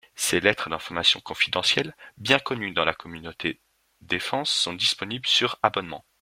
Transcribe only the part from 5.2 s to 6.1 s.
sur abonnement.